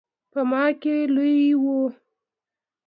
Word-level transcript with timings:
په 0.31 0.41
ما 0.49 0.65
کې 0.81 0.95
لوی 1.15 1.41
و. 1.61 1.63